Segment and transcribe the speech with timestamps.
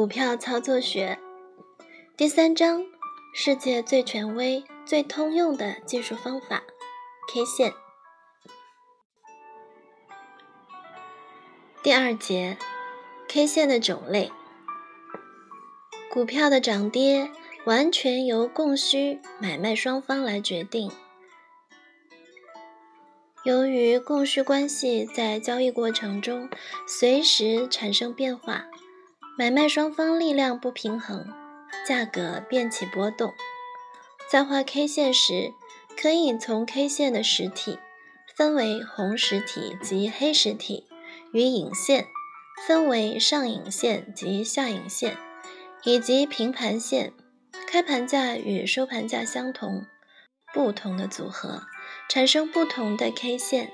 [0.00, 1.18] 股票操作学
[2.16, 2.82] 第三章：
[3.34, 6.62] 世界最权威、最通用的技术方法
[7.30, 7.74] ——K 线。
[11.82, 12.56] 第二节
[13.28, 14.32] ：K 线的种类。
[16.10, 17.30] 股票的涨跌
[17.66, 20.90] 完全由供需买卖双方来决定。
[23.44, 26.48] 由于供需关系在交易过程中
[26.88, 28.64] 随时产生变化。
[29.38, 31.26] 买卖双方力量不平衡，
[31.86, 33.32] 价格变起波动。
[34.30, 35.54] 在画 K 线时，
[35.96, 37.78] 可以从 K 线的实体
[38.36, 40.86] 分为红实体及黑实体，
[41.32, 42.06] 与影线
[42.66, 45.16] 分为上影线及下影线，
[45.84, 47.12] 以及平盘线，
[47.66, 49.86] 开盘价与收盘价相同，
[50.52, 51.62] 不同的组合
[52.08, 53.72] 产生不同的 K 线。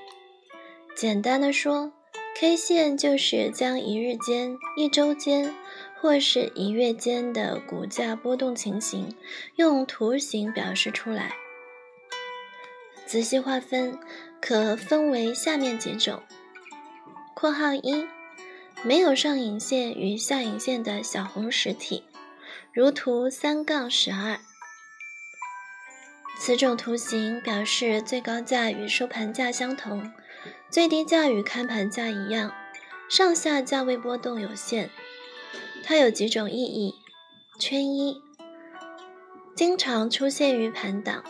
[0.95, 1.96] 简单的说。
[2.39, 5.55] K 线就是将一日间、一周间
[5.99, 9.15] 或是一月间的股价波动情形
[9.55, 11.35] 用图形表示出来。
[13.07, 13.97] 仔细划分，
[14.39, 16.21] 可分为下面几种：
[17.33, 18.05] 括号一，
[18.83, 22.03] 没有上影线与下影线的小红实体，
[22.71, 24.37] 如图三杠十二。
[26.37, 30.13] 此种图形表示最高价与收盘价相同。
[30.69, 32.51] 最低价与开盘价一样，
[33.09, 34.89] 上下价位波动有限。
[35.83, 36.95] 它有几种意义：
[37.57, 38.21] 圈一，
[39.55, 41.23] 经常出现于盘档，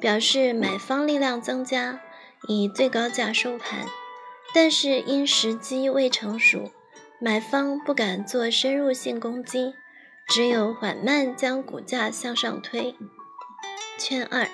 [0.00, 2.00] 表示买方力量增加，
[2.48, 3.86] 以最高价收盘，
[4.54, 6.72] 但是因时机未成熟，
[7.20, 9.74] 买方不敢做深入性攻击，
[10.26, 12.94] 只有缓慢将股价向上推。
[13.98, 14.48] 圈二。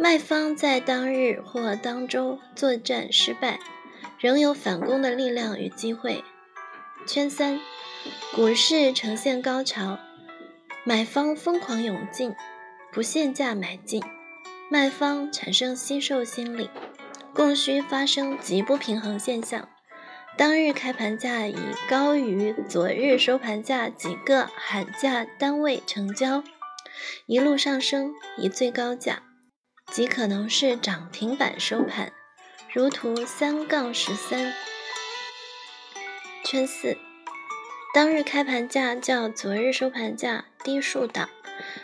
[0.00, 3.58] 卖方在当日或当周作战失败，
[4.20, 6.22] 仍有反攻的力量与机会。
[7.04, 7.58] 圈三，
[8.32, 9.98] 股市呈现高潮，
[10.84, 12.32] 买方疯狂涌进，
[12.92, 14.00] 不限价买进，
[14.70, 16.70] 卖方产生惜售心理，
[17.34, 19.68] 供需发生极不平衡现象。
[20.36, 21.56] 当日开盘价已
[21.90, 26.44] 高于昨日收盘价几个喊价单位成交，
[27.26, 29.24] 一路上升，以最高价。
[29.90, 32.12] 极可能是涨停板收盘，
[32.72, 34.52] 如图三杠十三。
[36.44, 36.96] 圈四，
[37.92, 41.28] 当日开盘价较昨日收盘价低数档，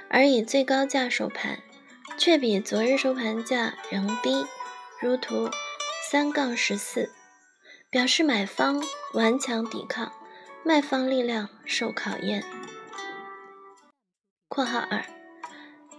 [0.09, 1.61] 而以最高价收盘，
[2.17, 4.47] 却比昨日收盘价仍低，
[5.01, 5.51] 如图
[6.11, 7.11] 三杠十四，
[7.91, 8.83] 表示买方
[9.15, 10.13] 顽强抵抗，
[10.63, 12.45] 卖方力量受考验。
[14.49, 15.14] 括号二。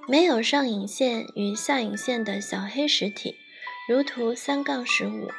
[0.07, 3.37] 没有上影线与下影线的小黑实体，
[3.89, 5.31] 如图三杠十五，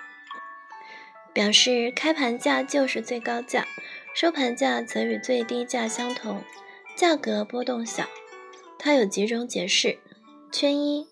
[1.32, 3.64] 表示开盘价就是最高价，
[4.12, 6.42] 收盘价则与最低价相同，
[6.96, 8.08] 价格波动小。
[8.76, 9.98] 它有几种解释：
[10.50, 11.06] 圈一，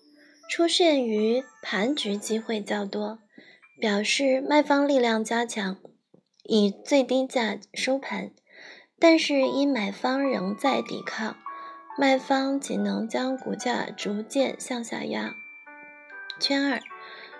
[0.49, 3.19] 出现于盘局机会较多，
[3.79, 5.77] 表示卖方力量加强，
[6.43, 8.31] 以最低价收盘，
[8.99, 11.37] 但是因买方仍在抵抗。
[11.97, 15.33] 卖方仅能将股价逐渐向下压。
[16.41, 16.81] 圈二，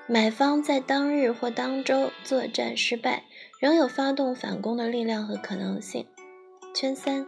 [0.08, 3.26] 买方在当日或当周作战失败，
[3.60, 6.08] 仍有发动反攻的力量和可能性。
[6.74, 7.28] 圈三，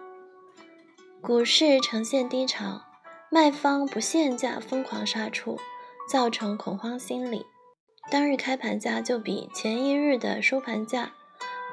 [1.20, 2.84] 股市呈现低潮，
[3.30, 5.58] 卖方不限价疯狂杀出，
[6.10, 7.46] 造成恐慌心理，
[8.10, 11.12] 当日开盘价就比前一日的收盘价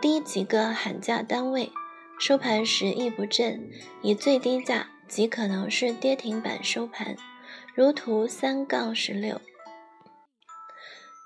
[0.01, 1.71] 低几个喊价单位，
[2.19, 3.71] 收盘时亦不振，
[4.03, 4.89] 以最低价。
[5.15, 7.15] 极可能是跌停板收盘，
[7.73, 9.41] 如图三杠十六。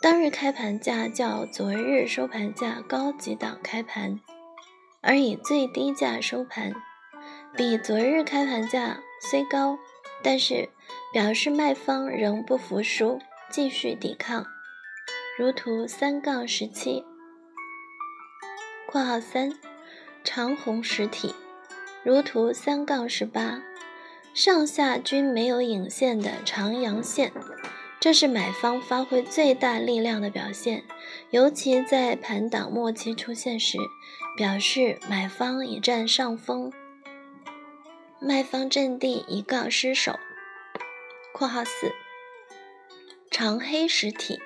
[0.02, 4.20] 当日开盘价较昨日收盘价高几档开盘，
[5.00, 6.74] 而以最低价收盘，
[7.56, 9.78] 比昨日开盘价虽高，
[10.22, 10.68] 但是
[11.10, 13.18] 表示卖方仍不服输，
[13.48, 14.44] 继续抵抗，
[15.38, 17.02] 如图三杠十七。
[18.86, 19.58] 括号三，
[20.22, 21.34] 长红实体。
[22.04, 23.60] 如图三杠十八，
[24.34, 27.32] 上下均没有影线的长阳线，
[27.98, 30.84] 这是买方发挥最大力量的表现，
[31.30, 33.78] 尤其在盘档末期出现时，
[34.36, 36.72] 表示买方已占上风，
[38.20, 40.18] 卖方阵地一告失守。
[41.32, 41.92] 括号四，
[43.30, 44.40] 长黑实体，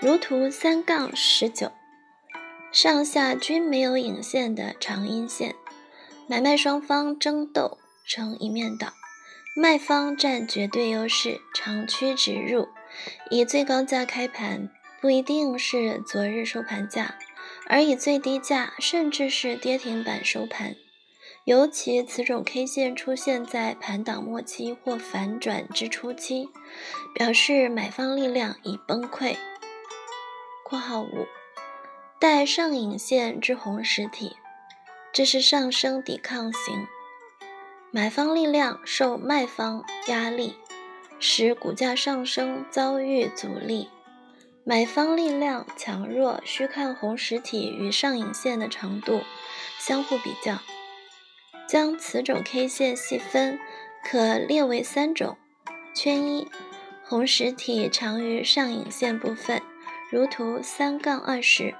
[0.00, 1.72] 如图三杠十九，
[2.72, 5.54] 上下均没有影线的长阴线。
[6.28, 8.92] 买卖双方争斗成一面倒，
[9.58, 12.68] 卖方占绝对优势，长驱直入，
[13.30, 14.68] 以最高价开盘，
[15.00, 17.16] 不一定是昨日收盘价，
[17.66, 20.76] 而以最低价甚至是跌停板收盘，
[21.46, 26.50] 尤其此种 K 线出现在盘档末期或反转之初期，
[27.14, 29.36] 表示买方力量已崩溃。
[30.68, 31.26] （括号五）
[32.20, 34.36] 带上影线之红实体，
[35.14, 36.86] 这是上升抵抗型，
[37.92, 40.56] 买方力量受卖方压力，
[41.18, 43.88] 使股价上升遭遇阻力。
[44.64, 49.22] 买方力量强弱需看红实体与上影线的长度
[49.78, 50.58] 相互比较。
[51.68, 53.58] 将此种 K 线细分，
[54.04, 55.36] 可列为三种：
[55.94, 56.48] 圈一，
[57.04, 59.62] 红实体长于上影线部分，
[60.10, 61.74] 如图三杠二十，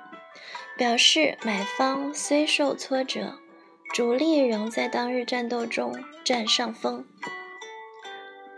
[0.77, 3.39] 表示买方虽受挫折，
[3.93, 7.07] 主力仍在当日战斗中占上风。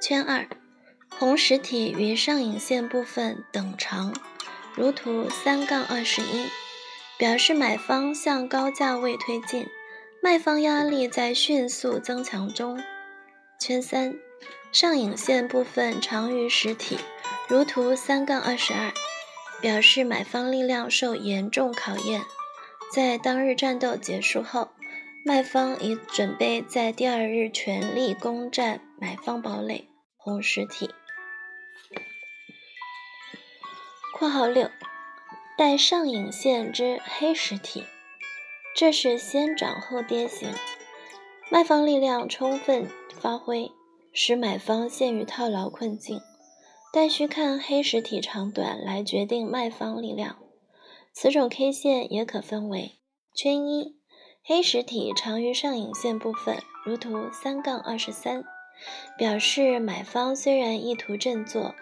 [0.01, 0.47] 圈二。
[1.19, 4.15] 红实体与上影线部分等长，
[4.77, 6.47] 如图三杠二十一，
[7.19, 9.67] 表示买方向高价位推进，
[10.23, 12.81] 卖方压力在迅速增强中。
[13.59, 14.15] 圈三，
[14.71, 16.99] 上影线部分长于实体，
[17.49, 18.93] 如图三杠二十二，
[19.61, 22.23] 表示买方力量受严重考验，
[22.93, 24.71] 在当日战斗结束后，
[25.29, 29.87] 卖方已准备在第二日全力攻占买方堡垒
[30.17, 30.89] 红实体。
[34.17, 34.71] 括号六，
[35.59, 37.85] 带上影线之黑实体，
[38.75, 40.49] 这是先涨后跌型，
[41.51, 42.89] 卖方力量充分
[43.21, 43.71] 发挥，
[44.15, 46.19] 使买方陷于套牢困境，
[46.91, 50.39] 但需看黑实体长短来决定卖方力量。
[51.13, 52.93] 此种 K 线也可分为
[53.37, 53.98] 圈一，
[54.43, 58.45] 黑实体长于上影线部分，如图三杠二十三，
[59.17, 61.75] 表示买方虽然意图振作。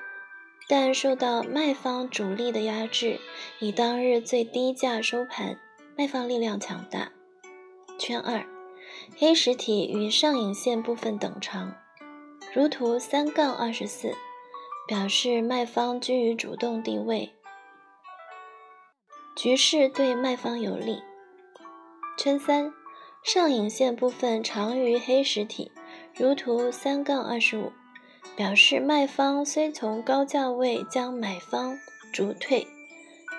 [0.68, 3.20] 但受到卖方主力的压制，
[3.60, 5.60] 以当日最低价收盘，
[5.96, 7.12] 卖方力量强大。
[8.00, 8.44] 圈二，
[9.16, 11.76] 黑实体与上影线部分等长，
[12.52, 14.16] 如图三杠二十四，
[14.88, 17.32] 表示卖方居于主动地位，
[19.36, 21.00] 局势对卖方有利。
[22.16, 22.72] 圈三，
[23.22, 25.70] 上影线部分长于黑实体，
[26.14, 27.72] 如图三杠二十五。
[28.34, 31.78] 表示卖方虽从高价位将买方
[32.12, 32.66] 逐退，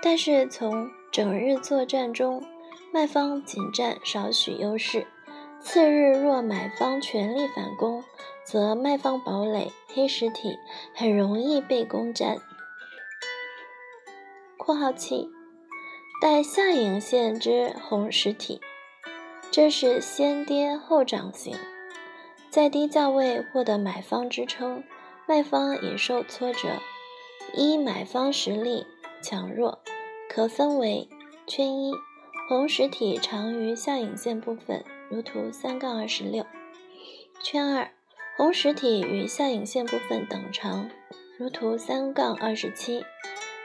[0.02, 2.44] 但是从整日作战中，
[2.92, 5.06] 卖方仅占少许优势。
[5.60, 8.04] 次日若买方全力反攻，
[8.44, 10.58] 则卖方堡垒黑实体
[10.96, 12.38] 很容易被攻占。
[14.58, 15.30] （括号七）
[16.20, 18.60] 带下影线之红实体，
[19.52, 21.56] 这是先跌后涨型。
[22.50, 24.84] 在低价位获得买方支撑，
[25.28, 26.70] 卖方也受挫折。
[27.54, 28.88] 一买方实力
[29.22, 29.78] 强弱
[30.28, 31.08] 可分为
[31.46, 31.94] 圈一，
[32.50, 36.44] 红实体长于下影线部分，如图三杠二十六；
[37.44, 37.92] 圈二，
[38.36, 40.90] 红实体与下影线部分等长，
[41.38, 43.04] 如图三杠二十七；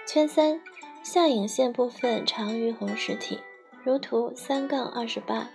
[0.06, 0.60] 圈三，
[1.02, 3.40] 下影线部分长于红实体，
[3.84, 5.48] 如图三杠二十八。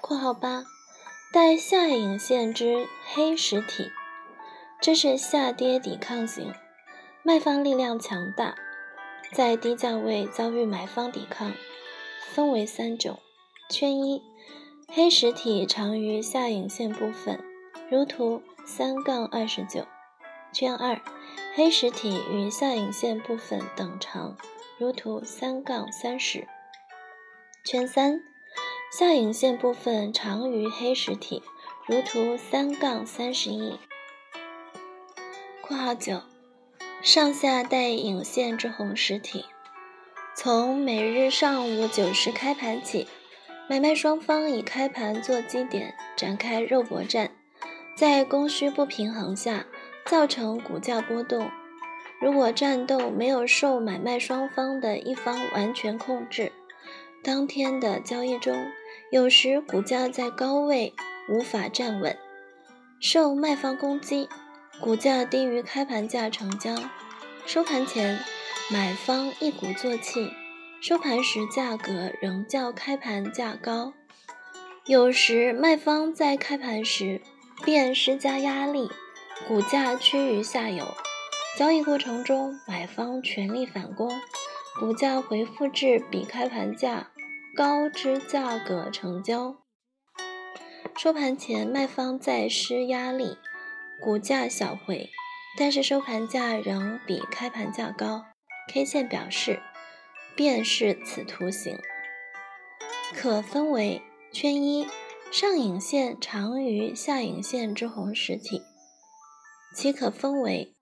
[0.00, 0.64] 括号八。
[1.32, 3.90] 带下影线之黑实体，
[4.80, 6.54] 这是下跌抵抗型，
[7.22, 8.54] 卖方力量强大，
[9.34, 11.52] 在低价位遭遇买方抵抗，
[12.30, 13.18] 分为三种：
[13.68, 14.22] 圈一，
[14.88, 17.44] 黑实体长于下影线部分，
[17.90, 19.82] 如图三杠二十九；
[20.54, 20.98] 圈二，
[21.54, 24.36] 黑实体与下影线部分等长，
[24.78, 26.46] 如图三杠三十；
[27.64, 28.20] 圈三。
[28.92, 31.42] 下影线部分长于黑实体，
[31.86, 33.78] 如图三杠三十一。
[35.60, 36.22] 括号九，
[37.02, 39.44] 上下带影线之红实体，
[40.36, 43.08] 从每日上午九时开盘起，
[43.68, 47.32] 买卖双方以开盘做基点展开肉搏战，
[47.96, 49.66] 在供需不平衡下
[50.06, 51.50] 造成股价波动。
[52.20, 56.50] 如果战斗没有受买卖双方的一方完全控制，
[57.22, 58.66] 当天的交易中，
[59.10, 60.94] 有时股价在高位
[61.28, 62.16] 无法站稳，
[63.00, 64.28] 受卖方攻击，
[64.80, 66.74] 股价低于开盘价成交，
[67.44, 68.18] 收盘前
[68.70, 70.30] 买方一鼓作气，
[70.80, 73.92] 收盘时价格仍较开盘价高。
[74.86, 77.20] 有时卖方在开盘时
[77.64, 78.88] 便施加压力，
[79.46, 80.94] 股价趋于下游，
[81.56, 84.10] 交易过程中买方全力反攻，
[84.80, 87.12] 股价回复至比开盘价。
[87.54, 89.56] 高之价格成交，
[90.94, 93.38] 收盘前卖方再施压力，
[93.98, 95.08] 股价小回，
[95.56, 98.26] 但是收盘价仍比开盘价高。
[98.70, 99.62] K 线表示，
[100.34, 101.78] 便是此图形，
[103.14, 104.86] 可分为圈一：
[105.30, 108.60] 上影线长于下影线之红实体，
[109.76, 110.74] 其可分为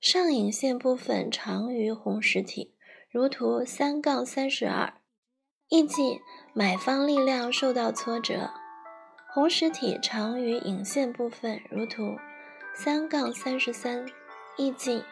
[0.00, 2.72] 上影线部分长于红实体，
[3.10, 4.94] 如图三杠三十二，
[5.68, 6.20] 意即
[6.54, 8.52] 买方力量受到挫折；
[9.34, 12.16] 红实体长于影线部分，如图
[12.76, 14.06] 三杠三十三，
[14.56, 15.02] 意即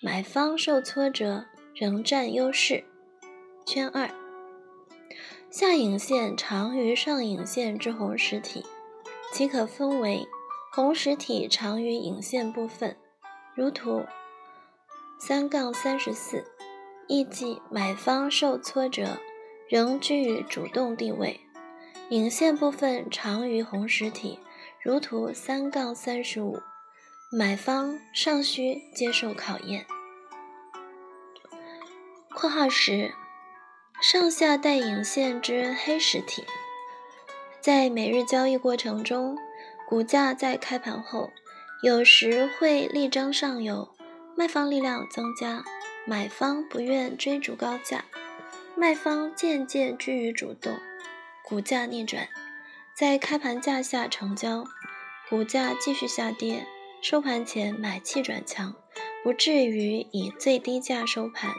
[0.00, 2.82] 买方受挫折仍占优势。
[3.66, 4.08] 圈二。
[5.50, 8.64] 下影线长于上影线之红实体，
[9.34, 10.26] 其可分为
[10.76, 12.98] 红实体长于影线部分，
[13.54, 14.04] 如图
[15.18, 16.44] 三杠三十四，
[17.08, 19.16] 意即买方受挫折，
[19.70, 21.40] 仍居于主动地位；
[22.10, 24.38] 影线部分长于红实体，
[24.82, 26.60] 如图三杠三十五，
[27.32, 29.86] 买方尚需接受考验。
[32.34, 33.14] 括号十。
[34.02, 36.44] 上下带影线之黑实体，
[37.62, 39.38] 在每日交易过程中，
[39.88, 41.30] 股价在开盘后
[41.82, 43.88] 有时会力争上游，
[44.36, 45.64] 卖方力量增加，
[46.04, 48.04] 买方不愿追逐高价，
[48.74, 50.76] 卖方渐渐居于主动，
[51.44, 52.28] 股价逆转，
[52.96, 54.64] 在开盘价下成交，
[55.28, 56.66] 股价继续下跌，
[57.00, 58.74] 收盘前买气转强，
[59.22, 61.52] 不至于以最低价收盘。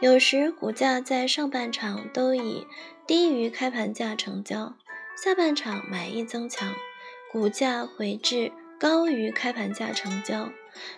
[0.00, 2.66] 有时股价在上半场都以
[3.06, 4.74] 低于开盘价成交，
[5.16, 6.74] 下半场买意增强，
[7.36, 8.50] 股价回至
[8.80, 10.50] 高于开盘价成交，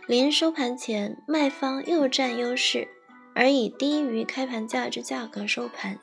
[0.07, 2.87] 临收盘前卖方又占优势，
[3.35, 5.99] 而以低于开盘价之价格收盘，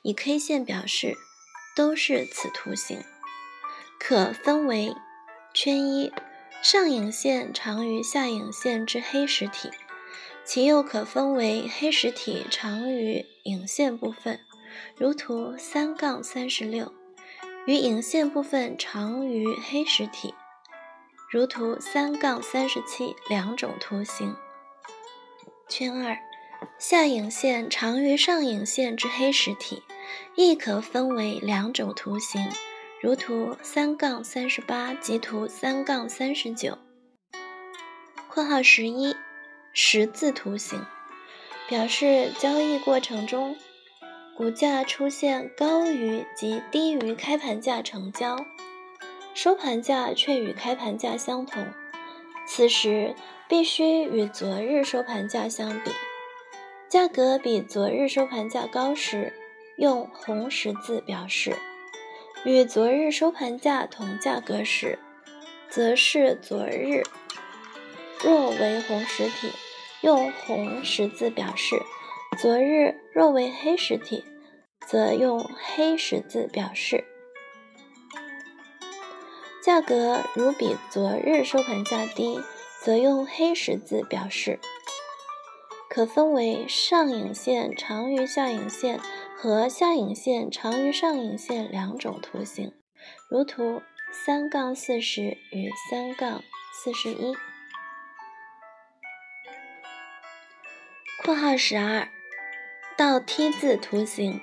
[0.00, 1.14] 以 K 线表示，
[1.76, 3.02] 都是此图形，
[4.00, 4.94] 可分为
[5.52, 6.10] 圈一
[6.62, 9.68] 上影线长于下影线之黑实体。
[10.46, 14.40] 其又可分为黑实体长于影线部分，
[14.96, 16.90] 如图三杠三十六，
[17.66, 20.34] 与影线部分长于黑实体，
[21.30, 24.36] 如图三杠三十七两种图形。
[25.68, 26.18] 圈二，
[26.78, 29.82] 下影线长于上影线之黑实体，
[30.34, 32.50] 亦可分为两种图形，
[33.00, 36.78] 如图三杠三十八及图三杠三十九。
[38.28, 39.14] 括号十一。
[39.76, 40.86] 十字图形
[41.68, 43.56] 表示交易过程中，
[44.36, 48.44] 股价出现高于及低于开盘价成交，
[49.32, 51.64] 收盘价却与开盘价相同。
[52.44, 53.14] 此时
[53.48, 55.92] 必须与昨日收盘价相比，
[56.88, 59.32] 价格比昨日收盘价高时，
[59.76, 61.52] 用红十字表示；
[62.44, 64.98] 与昨日收盘价同价格时，
[65.70, 67.04] 则是昨日
[68.24, 69.52] 若为红实体。
[70.00, 71.80] 用红十字表示，
[72.36, 74.24] 昨日若为黑实体，
[74.86, 77.04] 则用黑十字表示。
[79.62, 82.40] 价格如比昨日收盘价低，
[82.80, 84.58] 则用黑十字表示。
[85.88, 88.98] 可分为上影线长于下影线
[89.36, 92.72] 和下影线长于上影线两种图形，
[93.30, 97.36] 如图三杠四十与三杠四十一。
[101.22, 102.08] 括号十二，
[102.96, 104.40] 倒 T 字图形，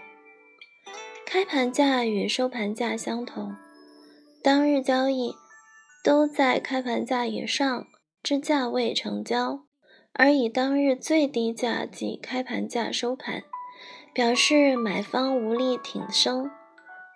[1.25, 3.55] 开盘价与收盘价相同，
[4.43, 5.34] 当日交易
[6.03, 7.88] 都在开盘价以上
[8.22, 9.62] 之价位成交，
[10.12, 13.43] 而以当日最低价即开盘价收盘，
[14.13, 16.51] 表示买方无力挺升。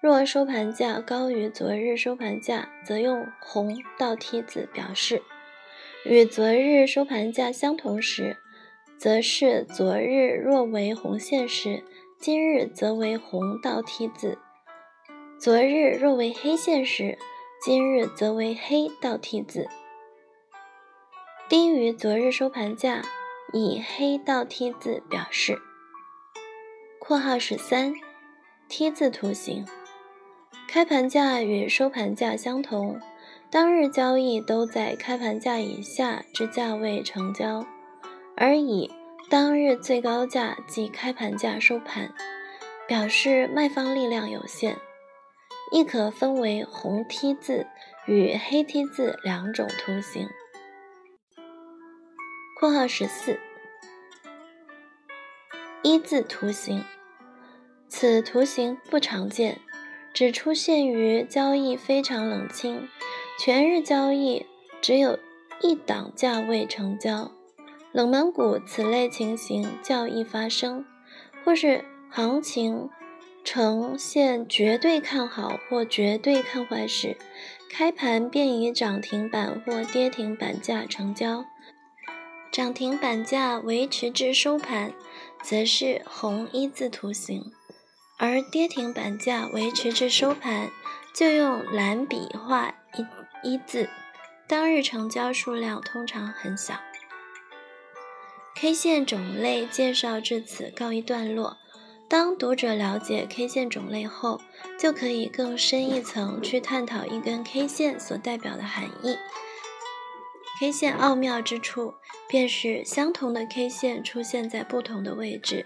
[0.01, 5.17] 若收盘价高于昨日收盘价，则用红倒梯字表示；
[6.05, 8.37] 与昨日收盘价相同时。
[8.97, 11.83] 则是昨日若为红线时，
[12.17, 14.37] 今日则为红倒 T 字；
[15.37, 17.17] 昨日若为黑线时，
[17.61, 19.67] 今日则为黑倒 T 字。
[21.47, 23.03] 低于昨日收盘价，
[23.53, 25.59] 以黑倒 T 字表示。
[26.97, 27.93] 括号十三
[28.67, 29.67] ，T 字图形，
[30.67, 32.99] 开盘价与收盘价相同，
[33.51, 37.63] 当日交易都在开盘价以下之价位成交。
[38.37, 38.91] 而以
[39.29, 42.13] 当日最高价即开盘价收盘，
[42.87, 44.77] 表示卖方力量有限，
[45.71, 47.65] 亦可分为红 T 字
[48.05, 50.29] 与黑 T 字两种图形。
[52.59, 53.39] 括号十四
[55.81, 56.83] 一字图形，
[57.87, 59.59] 此图形不常见，
[60.13, 62.87] 只出现于交易非常冷清，
[63.39, 64.45] 全日交易
[64.81, 65.19] 只有
[65.61, 67.31] 一档价位成交。
[67.95, 70.83] 冷门股此类情形较易发生，
[71.45, 72.89] 或是行情
[73.45, 77.15] 呈现绝对看好或绝对看坏时，
[77.71, 81.45] 开盘便以涨停板或跌停板价成交。
[82.51, 84.91] 涨停板价维持至收盘，
[85.41, 87.53] 则是红一字图形；
[88.17, 90.69] 而跌停板价维持至收盘，
[91.13, 93.87] 就用蓝笔画一一字。
[94.49, 96.75] 当日成交数量通常很小。
[98.57, 101.57] K 线种类介绍至此告一段落。
[102.07, 104.39] 当读者了解 K 线种类后，
[104.79, 109.17] 就可以更深一层去探讨一根 K 线所代表的含义。
[110.59, 111.95] K 线奥妙之处，
[112.29, 115.65] 便是相同的 K 线出现在不同的位置，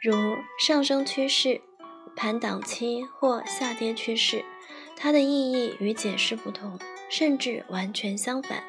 [0.00, 0.14] 如
[0.58, 1.60] 上升趋势、
[2.16, 4.42] 盘档期或下跌趋势，
[4.96, 6.78] 它的意义与解释不同，
[7.10, 8.64] 甚至完全相反。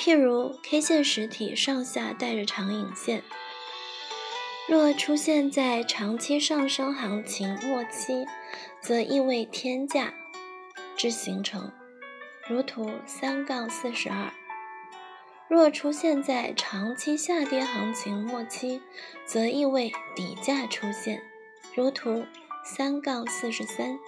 [0.00, 3.22] 譬如 K 线实体上下带着长影线。
[4.66, 8.26] 若出现在长期上升行情末期，
[8.80, 10.14] 则意味天价
[10.96, 11.70] 之形成，
[12.48, 14.32] 如图三杠四十二；
[15.48, 18.80] 若出现在长期下跌行情末期，
[19.26, 21.22] 则意味底价出现，
[21.74, 22.24] 如图
[22.64, 23.98] 三杠四十三。